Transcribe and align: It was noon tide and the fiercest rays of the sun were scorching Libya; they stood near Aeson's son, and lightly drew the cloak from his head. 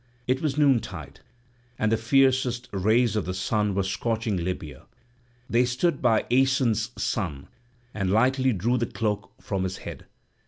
It 0.25 0.41
was 0.41 0.57
noon 0.57 0.79
tide 0.79 1.19
and 1.77 1.91
the 1.91 1.95
fiercest 1.95 2.67
rays 2.71 3.15
of 3.15 3.25
the 3.25 3.35
sun 3.35 3.75
were 3.75 3.83
scorching 3.83 4.35
Libya; 4.35 4.87
they 5.47 5.63
stood 5.63 6.01
near 6.01 6.25
Aeson's 6.31 6.89
son, 6.99 7.47
and 7.93 8.09
lightly 8.09 8.51
drew 8.51 8.79
the 8.79 8.87
cloak 8.87 9.31
from 9.39 9.61
his 9.63 9.77
head. 9.85 10.07